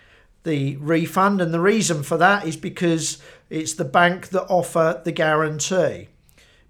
the 0.45 0.77
refund, 0.77 1.41
and 1.41 1.53
the 1.53 1.61
reason 1.61 2.03
for 2.03 2.17
that 2.17 2.47
is 2.47 2.57
because 2.57 3.19
it's 3.51 3.75
the 3.75 3.85
bank 3.85 4.29
that 4.29 4.47
offer 4.49 5.03
the 5.05 5.13
guarantee. 5.13 6.09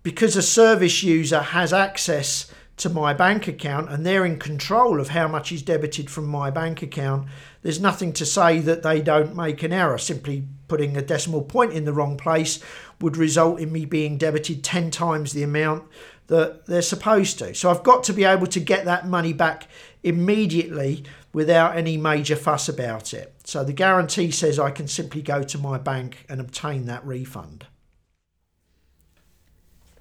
Because 0.02 0.34
a 0.34 0.42
service 0.42 1.02
user 1.02 1.40
has 1.40 1.72
access 1.72 2.50
to 2.78 2.88
my 2.88 3.12
bank 3.12 3.46
account 3.46 3.90
and 3.90 4.04
they're 4.04 4.24
in 4.24 4.38
control 4.38 5.00
of 5.00 5.10
how 5.10 5.28
much 5.28 5.52
is 5.52 5.62
debited 5.62 6.08
from 6.08 6.26
my 6.26 6.50
bank 6.50 6.82
account, 6.82 7.28
there's 7.62 7.80
nothing 7.80 8.12
to 8.14 8.24
say 8.24 8.58
that 8.60 8.82
they 8.82 9.02
don't 9.02 9.36
make 9.36 9.62
an 9.62 9.72
error. 9.72 9.98
Simply 9.98 10.44
putting 10.70 10.96
a 10.96 11.02
decimal 11.02 11.42
point 11.42 11.72
in 11.72 11.84
the 11.84 11.92
wrong 11.92 12.16
place 12.16 12.60
would 13.00 13.16
result 13.16 13.58
in 13.58 13.72
me 13.72 13.84
being 13.84 14.16
debited 14.16 14.62
10 14.62 14.92
times 14.92 15.32
the 15.32 15.42
amount 15.42 15.82
that 16.28 16.64
they're 16.66 16.80
supposed 16.80 17.40
to. 17.40 17.52
So 17.54 17.70
I've 17.70 17.82
got 17.82 18.04
to 18.04 18.12
be 18.12 18.22
able 18.22 18.46
to 18.46 18.60
get 18.60 18.84
that 18.84 19.08
money 19.08 19.32
back 19.32 19.66
immediately 20.04 21.02
without 21.32 21.76
any 21.76 21.96
major 21.96 22.36
fuss 22.36 22.68
about 22.68 23.12
it. 23.12 23.34
So 23.42 23.64
the 23.64 23.72
guarantee 23.72 24.30
says 24.30 24.60
I 24.60 24.70
can 24.70 24.86
simply 24.86 25.22
go 25.22 25.42
to 25.42 25.58
my 25.58 25.76
bank 25.76 26.24
and 26.28 26.40
obtain 26.40 26.86
that 26.86 27.04
refund. 27.04 27.66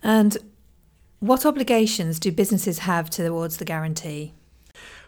And 0.04 0.38
what 1.20 1.48
obligations 1.48 2.20
do 2.20 2.32
businesses 2.32 2.80
have 2.80 3.10
towards 3.10 3.58
the 3.58 3.66
guarantee? 3.66 4.34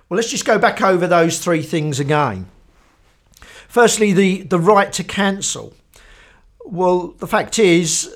Well, 0.09 0.15
let's 0.15 0.31
just 0.31 0.45
go 0.45 0.57
back 0.57 0.81
over 0.81 1.05
those 1.05 1.37
three 1.37 1.61
things 1.61 1.99
again. 1.99 2.47
Firstly, 3.71 4.11
the, 4.11 4.41
the 4.41 4.59
right 4.59 4.91
to 4.91 5.01
cancel. 5.01 5.73
Well, 6.65 7.15
the 7.19 7.25
fact 7.25 7.57
is, 7.57 8.13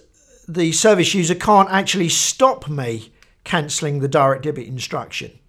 the 0.49 0.73
service 0.73 1.13
user 1.13 1.33
can't 1.33 1.71
actually 1.71 2.09
stop 2.09 2.67
me 2.67 3.13
cancelling 3.45 3.99
the 3.99 4.09
direct 4.09 4.43
debit 4.43 4.67
instruction. 4.67 5.39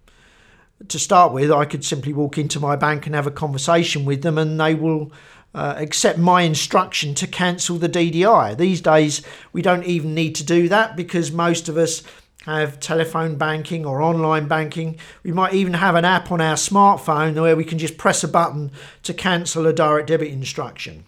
To 0.87 0.97
start 0.97 1.33
with, 1.33 1.51
I 1.51 1.65
could 1.65 1.83
simply 1.83 2.13
walk 2.13 2.37
into 2.37 2.57
my 2.57 2.77
bank 2.77 3.05
and 3.05 3.15
have 3.15 3.27
a 3.27 3.31
conversation 3.31 4.05
with 4.05 4.21
them, 4.21 4.37
and 4.37 4.57
they 4.57 4.75
will 4.75 5.11
uh, 5.53 5.73
accept 5.75 6.17
my 6.17 6.43
instruction 6.43 7.13
to 7.15 7.27
cancel 7.27 7.77
the 7.77 7.89
DDI. 7.89 8.57
These 8.57 8.79
days, 8.79 9.21
we 9.51 9.61
don't 9.61 9.83
even 9.83 10.15
need 10.15 10.35
to 10.35 10.45
do 10.45 10.69
that 10.69 10.95
because 10.95 11.33
most 11.33 11.67
of 11.67 11.75
us 11.75 12.01
have 12.47 12.79
telephone 12.79 13.35
banking 13.35 13.85
or 13.85 14.01
online 14.01 14.47
banking. 14.47 14.97
We 15.23 15.31
might 15.31 15.53
even 15.53 15.73
have 15.73 15.95
an 15.95 16.05
app 16.05 16.31
on 16.31 16.41
our 16.41 16.55
smartphone 16.55 17.39
where 17.39 17.55
we 17.55 17.65
can 17.65 17.77
just 17.77 17.97
press 17.97 18.23
a 18.23 18.27
button 18.27 18.71
to 19.03 19.13
cancel 19.13 19.67
a 19.67 19.73
direct 19.73 20.07
debit 20.07 20.29
instruction. 20.29 21.05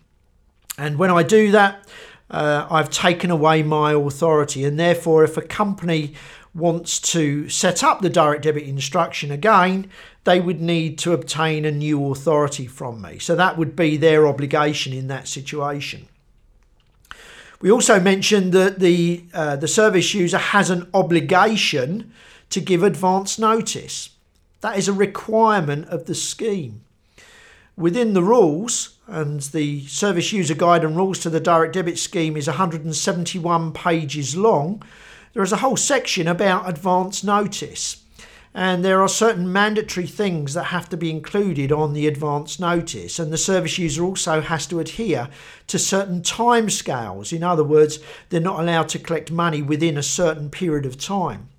And 0.78 0.98
when 0.98 1.10
I 1.10 1.24
do 1.24 1.52
that, 1.52 1.88
uh, 2.30 2.68
I've 2.70 2.90
taken 2.90 3.32
away 3.32 3.64
my 3.64 3.94
authority. 3.94 4.64
And 4.66 4.80
therefore, 4.80 5.24
if 5.24 5.38
a 5.38 5.42
company 5.42 6.14
wants 6.54 7.00
to 7.00 7.48
set 7.48 7.84
up 7.84 8.02
the 8.02 8.10
direct 8.10 8.44
debit 8.44 8.64
instruction 8.64 9.32
again, 9.32 9.90
they 10.26 10.40
would 10.40 10.60
need 10.62 10.98
to 11.00 11.14
obtain 11.14 11.66
a 11.66 11.72
new 11.72 12.12
authority 12.12 12.68
from 12.68 13.02
me. 13.02 13.18
So 13.20 13.36
that 13.36 13.58
would 13.58 13.76
be 13.76 13.98
their 13.98 14.28
obligation 14.28 14.94
in 14.94 15.08
that 15.08 15.28
situation. 15.28 16.08
We 17.62 17.72
also 17.72 18.00
mentioned 18.00 18.54
that 18.54 18.80
the, 18.80 19.24
uh, 19.34 19.58
the 19.58 19.68
service 19.68 20.14
user 20.14 20.38
has 20.38 20.70
an 20.70 20.90
obligation 20.94 22.14
to 22.52 22.62
give 22.62 22.84
advance 22.84 23.38
notice. 23.38 24.10
That 24.62 24.78
is 24.78 24.88
a 24.88 24.94
requirement 24.94 25.88
of 25.90 26.06
the 26.06 26.16
scheme. 26.16 26.82
Within 27.76 28.14
the 28.14 28.24
rules, 28.24 28.96
and 29.08 29.42
the 29.42 29.86
service 29.88 30.32
user 30.32 30.54
guide 30.54 30.84
and 30.84 30.96
rules 30.96 31.20
to 31.20 31.30
the 31.30 31.40
direct 31.40 31.74
debit 31.74 31.98
scheme 31.98 32.38
is 32.38 32.48
171 32.48 33.74
pages 33.74 34.36
long, 34.36 34.84
there 35.34 35.44
is 35.44 35.52
a 35.52 35.58
whole 35.58 35.78
section 35.78 36.28
about 36.28 36.70
advance 36.70 37.24
notice. 37.24 38.04
And 38.54 38.84
there 38.84 39.02
are 39.02 39.08
certain 39.08 39.52
mandatory 39.54 40.08
things 40.08 40.56
that 40.56 40.66
have 40.66 40.90
to 40.90 40.98
be 40.98 41.12
included 41.12 41.72
on 41.72 41.94
the 41.94 42.08
advance 42.08 42.60
notice. 42.60 43.20
And 43.20 43.32
the 43.32 43.38
service 43.38 43.78
user 43.78 44.04
also 44.04 44.42
has 44.42 44.66
to 44.68 44.80
adhere 44.80 45.30
to 45.68 45.78
certain 45.78 46.22
timescales. 46.22 47.32
In 47.32 47.44
other 47.44 47.64
words, 47.64 48.00
they're 48.30 48.42
not 48.42 48.60
allowed 48.60 48.90
to 48.90 49.00
collect 49.00 49.32
money 49.32 49.62
within 49.62 49.98
a 49.98 50.04
certain 50.04 50.50
period 50.50 50.86
of 50.86 50.98
time. 50.98 51.50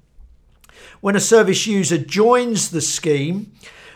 When 1.00 1.16
a 1.16 1.20
service 1.20 1.66
user 1.66 1.96
joins 1.96 2.70
the 2.70 2.80
scheme, 2.80 3.52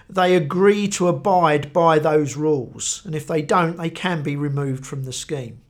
they 0.08 0.36
agree 0.36 0.86
to 0.88 1.08
abide 1.08 1.72
by 1.72 1.98
those 1.98 2.36
rules. 2.36 3.02
And 3.04 3.14
if 3.14 3.26
they 3.26 3.42
don't, 3.42 3.76
they 3.76 3.90
can 3.90 4.22
be 4.22 4.36
removed 4.36 4.86
from 4.86 5.04
the 5.04 5.12
scheme. 5.12 5.60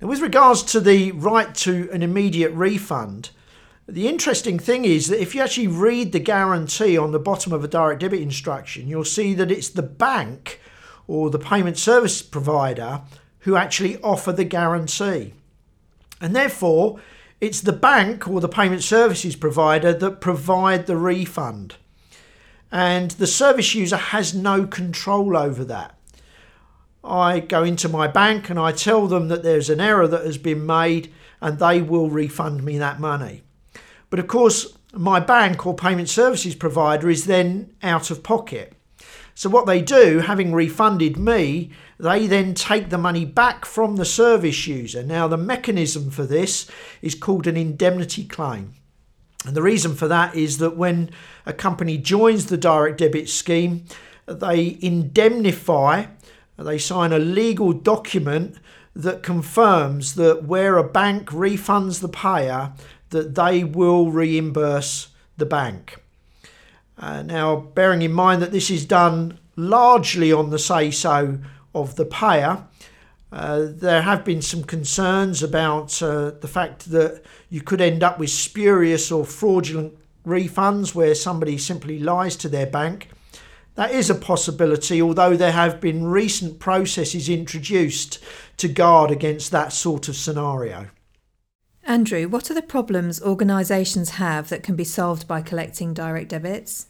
Now, 0.00 0.08
with 0.08 0.20
regards 0.20 0.62
to 0.64 0.80
the 0.80 1.12
right 1.12 1.54
to 1.56 1.90
an 1.92 2.02
immediate 2.02 2.52
refund, 2.52 3.30
the 3.86 4.08
interesting 4.08 4.58
thing 4.58 4.84
is 4.84 5.08
that 5.08 5.20
if 5.20 5.34
you 5.34 5.42
actually 5.42 5.66
read 5.66 6.12
the 6.12 6.20
guarantee 6.20 6.96
on 6.96 7.12
the 7.12 7.18
bottom 7.18 7.52
of 7.52 7.62
a 7.62 7.68
direct 7.68 8.00
debit 8.00 8.20
instruction, 8.20 8.88
you'll 8.88 9.04
see 9.04 9.34
that 9.34 9.50
it's 9.50 9.68
the 9.68 9.82
bank 9.82 10.60
or 11.06 11.28
the 11.28 11.38
payment 11.38 11.76
service 11.76 12.22
provider 12.22 13.02
who 13.40 13.56
actually 13.56 14.00
offer 14.00 14.32
the 14.32 14.44
guarantee. 14.44 15.34
And 16.20 16.34
therefore, 16.34 17.00
it's 17.40 17.60
the 17.60 17.72
bank 17.72 18.26
or 18.26 18.40
the 18.40 18.48
payment 18.48 18.82
services 18.82 19.36
provider 19.36 19.92
that 19.92 20.20
provide 20.20 20.86
the 20.86 20.96
refund. 20.96 21.74
And 22.72 23.10
the 23.12 23.26
service 23.26 23.74
user 23.74 23.98
has 23.98 24.34
no 24.34 24.66
control 24.66 25.36
over 25.36 25.62
that. 25.66 25.98
I 27.04 27.40
go 27.40 27.62
into 27.62 27.90
my 27.90 28.08
bank 28.08 28.48
and 28.48 28.58
I 28.58 28.72
tell 28.72 29.06
them 29.06 29.28
that 29.28 29.42
there's 29.42 29.68
an 29.68 29.80
error 29.80 30.08
that 30.08 30.24
has 30.24 30.38
been 30.38 30.64
made 30.64 31.12
and 31.42 31.58
they 31.58 31.82
will 31.82 32.08
refund 32.08 32.64
me 32.64 32.78
that 32.78 32.98
money. 32.98 33.42
But 34.10 34.18
of 34.18 34.26
course, 34.26 34.76
my 34.92 35.20
bank 35.20 35.66
or 35.66 35.74
payment 35.74 36.08
services 36.08 36.54
provider 36.54 37.10
is 37.10 37.24
then 37.24 37.74
out 37.82 38.10
of 38.10 38.22
pocket. 38.22 38.74
So, 39.34 39.50
what 39.50 39.66
they 39.66 39.82
do, 39.82 40.20
having 40.20 40.52
refunded 40.52 41.16
me, 41.16 41.70
they 41.98 42.28
then 42.28 42.54
take 42.54 42.90
the 42.90 42.98
money 42.98 43.24
back 43.24 43.64
from 43.64 43.96
the 43.96 44.04
service 44.04 44.66
user. 44.66 45.02
Now, 45.02 45.26
the 45.26 45.36
mechanism 45.36 46.10
for 46.10 46.24
this 46.24 46.70
is 47.02 47.16
called 47.16 47.48
an 47.48 47.56
indemnity 47.56 48.24
claim. 48.24 48.74
And 49.44 49.56
the 49.56 49.62
reason 49.62 49.94
for 49.94 50.08
that 50.08 50.34
is 50.34 50.58
that 50.58 50.76
when 50.76 51.10
a 51.44 51.52
company 51.52 51.98
joins 51.98 52.46
the 52.46 52.56
direct 52.56 52.98
debit 52.98 53.28
scheme, 53.28 53.84
they 54.26 54.78
indemnify, 54.80 56.06
they 56.56 56.78
sign 56.78 57.12
a 57.12 57.18
legal 57.18 57.72
document 57.72 58.56
that 58.94 59.22
confirms 59.24 60.14
that 60.14 60.44
where 60.44 60.78
a 60.78 60.88
bank 60.88 61.30
refunds 61.30 62.00
the 62.00 62.08
payer, 62.08 62.72
that 63.14 63.36
they 63.36 63.62
will 63.62 64.10
reimburse 64.10 65.08
the 65.36 65.46
bank. 65.46 66.02
Uh, 66.98 67.22
now, 67.22 67.56
bearing 67.56 68.02
in 68.02 68.12
mind 68.12 68.42
that 68.42 68.52
this 68.52 68.70
is 68.70 68.84
done 68.84 69.38
largely 69.56 70.32
on 70.32 70.50
the 70.50 70.58
say 70.58 70.90
so 70.90 71.38
of 71.74 71.94
the 71.94 72.04
payer, 72.04 72.64
uh, 73.32 73.66
there 73.68 74.02
have 74.02 74.24
been 74.24 74.42
some 74.42 74.64
concerns 74.64 75.42
about 75.42 76.02
uh, 76.02 76.32
the 76.40 76.48
fact 76.48 76.90
that 76.90 77.22
you 77.50 77.60
could 77.60 77.80
end 77.80 78.02
up 78.02 78.18
with 78.18 78.30
spurious 78.30 79.10
or 79.10 79.24
fraudulent 79.24 79.96
refunds 80.26 80.94
where 80.94 81.14
somebody 81.14 81.56
simply 81.56 81.98
lies 81.98 82.36
to 82.36 82.48
their 82.48 82.66
bank. 82.66 83.08
That 83.76 83.92
is 83.92 84.10
a 84.10 84.14
possibility, 84.14 85.00
although 85.00 85.36
there 85.36 85.52
have 85.52 85.80
been 85.80 86.06
recent 86.06 86.58
processes 86.58 87.28
introduced 87.28 88.18
to 88.56 88.68
guard 88.68 89.10
against 89.10 89.50
that 89.50 89.72
sort 89.72 90.08
of 90.08 90.16
scenario. 90.16 90.88
Andrew, 91.86 92.28
what 92.28 92.50
are 92.50 92.54
the 92.54 92.62
problems 92.62 93.20
organisations 93.22 94.10
have 94.10 94.48
that 94.48 94.62
can 94.62 94.74
be 94.74 94.84
solved 94.84 95.28
by 95.28 95.42
collecting 95.42 95.92
direct 95.92 96.30
debits? 96.30 96.86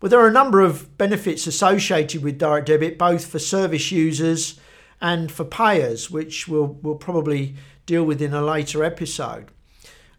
Well, 0.00 0.10
there 0.10 0.20
are 0.20 0.28
a 0.28 0.32
number 0.32 0.60
of 0.60 0.96
benefits 0.98 1.46
associated 1.46 2.22
with 2.22 2.38
direct 2.38 2.66
debit, 2.66 2.98
both 2.98 3.26
for 3.26 3.38
service 3.38 3.92
users 3.92 4.58
and 5.00 5.30
for 5.30 5.44
payers, 5.44 6.10
which 6.10 6.48
we'll, 6.48 6.78
we'll 6.82 6.96
probably 6.96 7.54
deal 7.86 8.04
with 8.04 8.20
in 8.20 8.34
a 8.34 8.42
later 8.42 8.82
episode. 8.82 9.50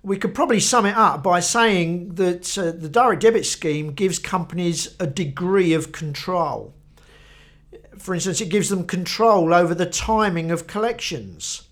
We 0.04 0.18
could 0.18 0.34
probably 0.34 0.60
sum 0.60 0.86
it 0.86 0.96
up 0.96 1.22
by 1.22 1.42
saying 1.42 2.16
that 2.16 2.58
uh, 2.58 2.72
the 2.72 2.90
direct 2.90 3.22
debit 3.22 3.46
scheme 3.46 3.94
gives 3.94 4.18
companies 4.18 4.96
a 5.00 5.08
degree 5.08 5.74
of 5.74 5.92
control. 5.92 6.74
For 7.98 8.16
instance, 8.16 8.40
it 8.42 8.50
gives 8.50 8.70
them 8.70 8.88
control 8.88 9.54
over 9.54 9.76
the 9.76 9.86
timing 9.86 10.52
of 10.52 10.68
collections, 10.68 11.68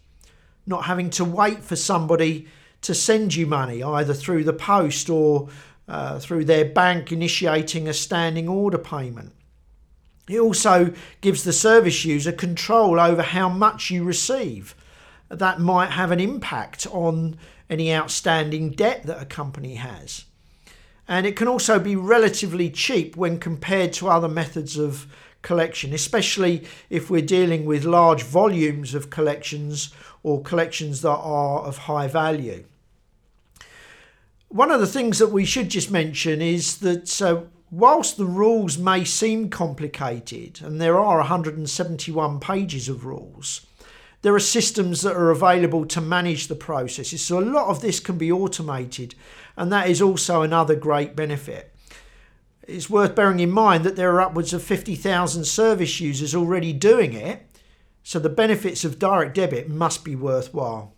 not 0.70 0.86
having 0.86 1.10
to 1.10 1.26
wait 1.26 1.64
for 1.64 1.76
somebody 1.76 2.48
to 2.82 2.94
send 2.94 3.36
you 3.36 3.46
money 3.46 3.84
either 3.84 4.14
through 4.14 4.44
the 4.44 4.54
post 4.54 5.10
or 5.10 5.50
uh, 5.88 6.20
through 6.20 6.46
their 6.46 6.64
bank 6.64 7.12
initiating 7.12 7.88
a 7.88 7.94
standing 7.94 8.48
order 8.48 8.78
payment. 8.78 9.34
It 10.30 10.40
also 10.40 10.94
gives 11.22 11.44
the 11.44 11.52
service 11.52 12.06
user 12.06 12.32
control 12.32 13.00
over 13.00 13.24
how 13.24 13.50
much 13.50 13.90
you 13.90 14.04
receive. 14.04 14.76
That 15.28 15.60
might 15.60 15.90
have 15.90 16.12
an 16.12 16.20
impact 16.20 16.86
on 16.92 17.38
any 17.70 17.94
outstanding 17.94 18.72
debt 18.72 19.04
that 19.04 19.22
a 19.22 19.26
company 19.26 19.76
has. 19.76 20.26
And 21.08 21.26
it 21.26 21.36
can 21.36 21.48
also 21.48 21.80
be 21.80 21.96
relatively 21.96 22.70
cheap 22.70 23.18
when 23.18 23.40
compared 23.40 23.94
to 23.94 24.10
other 24.10 24.28
methods 24.28 24.78
of 24.78 25.08
collection, 25.41 25.94
especially 25.94 26.66
if 26.90 27.09
we're 27.09 27.22
dealing 27.22 27.66
with 27.66 27.83
large 27.85 28.24
volumes 28.24 28.94
of 28.94 29.09
collections 29.09 29.94
or 30.24 30.42
collections 30.42 31.01
that 31.01 31.09
are 31.09 31.61
of 31.61 31.77
high 31.79 32.07
value. 32.07 32.64
One 34.50 34.72
of 34.72 34.79
the 34.79 34.87
things 34.87 35.20
that 35.20 35.31
we 35.31 35.46
should 35.46 35.70
just 35.70 35.92
mention 35.92 36.42
is 36.42 36.77
that 36.79 37.22
uh, 37.22 37.44
whilst 37.72 38.18
the 38.18 38.25
rules 38.25 38.77
may 38.77 39.05
seem 39.05 39.50
complicated, 39.50 40.59
and 40.64 40.81
there 40.81 41.00
are 41.00 41.18
171 41.18 42.40
pages 42.40 42.90
of 42.90 43.05
rules, 43.05 43.66
there 44.22 44.35
are 44.35 44.40
systems 44.40 45.01
that 45.01 45.16
are 45.16 45.29
available 45.29 45.85
to 45.85 46.01
manage 46.01 46.48
the 46.48 46.55
processes. 46.55 47.24
So 47.24 47.40
a 47.40 47.42
lot 47.42 47.68
of 47.68 47.81
this 47.81 48.00
can 48.00 48.18
be 48.18 48.31
automated, 48.31 49.16
and 49.55 49.72
that 49.72 49.90
is 49.90 50.01
also 50.01 50.42
another 50.42 50.75
great 50.75 51.16
benefit. 51.16 51.74
It's 52.70 52.90
worth 52.90 53.16
bearing 53.16 53.40
in 53.40 53.51
mind 53.51 53.84
that 53.84 53.96
there 53.96 54.14
are 54.14 54.22
upwards 54.22 54.53
of 54.53 54.64
50,000 54.64 55.46
service 55.46 56.00
users 56.00 56.36
already 56.36 56.72
doing 56.72 57.14
it, 57.14 57.46
so 58.03 58.20
the 58.20 58.29
benefits 58.29 58.86
of 58.86 59.00
direct 59.00 59.36
debit 59.36 59.70
must 59.70 60.03
be 60.03 60.16
worthwhile. 60.16 60.94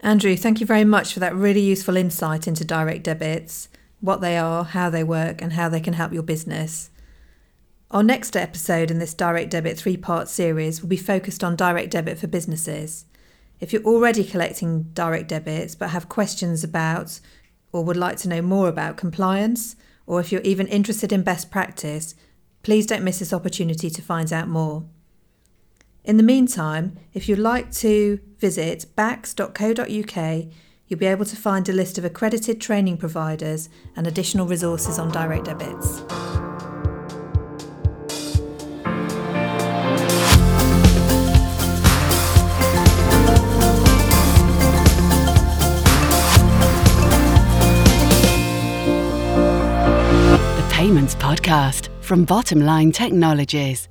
Andrew, 0.00 0.36
thank 0.36 0.60
you 0.60 0.66
very 0.66 0.84
much 0.84 1.12
for 1.12 1.20
that 1.20 1.34
really 1.34 1.60
useful 1.60 1.96
insight 1.96 2.46
into 2.46 2.64
direct 2.64 3.04
debits 3.04 3.68
what 4.00 4.20
they 4.20 4.36
are, 4.38 4.64
how 4.64 4.88
they 4.88 5.04
work, 5.04 5.42
and 5.42 5.52
how 5.52 5.68
they 5.68 5.80
can 5.80 5.92
help 5.92 6.12
your 6.12 6.22
business. 6.22 6.90
Our 7.90 8.02
next 8.02 8.36
episode 8.36 8.90
in 8.90 8.98
this 8.98 9.14
Direct 9.14 9.50
Debit 9.50 9.76
three 9.76 9.96
part 9.96 10.28
series 10.28 10.80
will 10.80 10.88
be 10.88 10.96
focused 10.96 11.42
on 11.42 11.56
direct 11.56 11.90
debit 11.90 12.18
for 12.18 12.26
businesses. 12.26 13.04
If 13.58 13.72
you're 13.72 13.84
already 13.84 14.24
collecting 14.24 14.84
direct 14.94 15.28
debits 15.28 15.74
but 15.74 15.90
have 15.90 16.08
questions 16.08 16.64
about 16.64 17.20
or 17.72 17.84
would 17.84 17.96
like 17.96 18.16
to 18.18 18.28
know 18.28 18.42
more 18.42 18.68
about 18.68 18.96
compliance, 18.96 19.76
or 20.06 20.20
if 20.20 20.32
you're 20.32 20.40
even 20.42 20.66
interested 20.66 21.12
in 21.12 21.22
best 21.22 21.50
practice, 21.50 22.14
please 22.62 22.86
don't 22.86 23.04
miss 23.04 23.18
this 23.20 23.32
opportunity 23.32 23.88
to 23.90 24.02
find 24.02 24.32
out 24.32 24.48
more. 24.48 24.84
In 26.04 26.16
the 26.16 26.22
meantime, 26.22 26.96
if 27.12 27.28
you'd 27.28 27.38
like 27.38 27.70
to 27.72 28.18
visit 28.38 28.86
bacs.co.uk, 28.96 30.46
you'll 30.88 30.98
be 30.98 31.06
able 31.06 31.24
to 31.24 31.36
find 31.36 31.68
a 31.68 31.72
list 31.72 31.98
of 31.98 32.04
accredited 32.04 32.60
training 32.60 32.96
providers 32.96 33.68
and 33.96 34.06
additional 34.06 34.46
resources 34.46 34.98
on 34.98 35.10
direct 35.10 35.44
debits. 35.44 36.49
Podcast 51.14 51.88
from 52.02 52.26
Bottomline 52.26 52.92
Technologies. 52.92 53.88